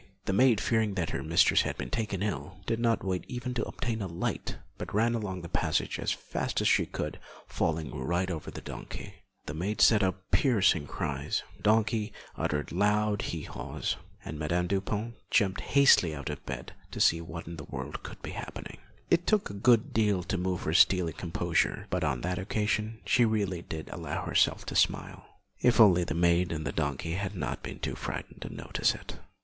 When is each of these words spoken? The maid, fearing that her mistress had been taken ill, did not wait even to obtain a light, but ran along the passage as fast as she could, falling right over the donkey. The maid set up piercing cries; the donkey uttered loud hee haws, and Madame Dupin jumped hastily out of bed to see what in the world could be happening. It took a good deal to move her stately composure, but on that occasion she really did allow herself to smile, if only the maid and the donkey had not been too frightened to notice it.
The 0.25 0.33
maid, 0.33 0.59
fearing 0.59 0.95
that 0.95 1.11
her 1.11 1.21
mistress 1.21 1.61
had 1.61 1.77
been 1.77 1.91
taken 1.91 2.23
ill, 2.23 2.57
did 2.65 2.79
not 2.79 3.03
wait 3.05 3.23
even 3.27 3.53
to 3.53 3.63
obtain 3.65 4.01
a 4.01 4.07
light, 4.07 4.57
but 4.79 4.95
ran 4.95 5.13
along 5.13 5.41
the 5.43 5.47
passage 5.47 5.99
as 5.99 6.11
fast 6.11 6.59
as 6.59 6.67
she 6.67 6.87
could, 6.87 7.19
falling 7.45 7.95
right 7.95 8.31
over 8.31 8.49
the 8.49 8.61
donkey. 8.61 9.13
The 9.45 9.53
maid 9.53 9.79
set 9.79 10.01
up 10.01 10.31
piercing 10.31 10.87
cries; 10.87 11.43
the 11.57 11.61
donkey 11.61 12.13
uttered 12.35 12.71
loud 12.71 13.21
hee 13.21 13.43
haws, 13.43 13.95
and 14.25 14.39
Madame 14.39 14.65
Dupin 14.65 15.17
jumped 15.29 15.61
hastily 15.61 16.15
out 16.15 16.31
of 16.31 16.43
bed 16.47 16.73
to 16.89 16.99
see 16.99 17.21
what 17.21 17.45
in 17.45 17.57
the 17.57 17.65
world 17.65 18.01
could 18.01 18.23
be 18.23 18.31
happening. 18.31 18.79
It 19.11 19.27
took 19.27 19.51
a 19.51 19.53
good 19.53 19.93
deal 19.93 20.23
to 20.23 20.35
move 20.35 20.63
her 20.63 20.73
stately 20.73 21.13
composure, 21.13 21.85
but 21.91 22.03
on 22.03 22.21
that 22.21 22.39
occasion 22.39 23.01
she 23.05 23.23
really 23.23 23.61
did 23.61 23.87
allow 23.91 24.25
herself 24.25 24.65
to 24.65 24.75
smile, 24.75 25.27
if 25.61 25.79
only 25.79 26.03
the 26.03 26.15
maid 26.15 26.51
and 26.51 26.65
the 26.65 26.71
donkey 26.71 27.11
had 27.13 27.35
not 27.35 27.61
been 27.61 27.77
too 27.77 27.93
frightened 27.93 28.41
to 28.41 28.49
notice 28.51 28.95
it. 28.95 29.19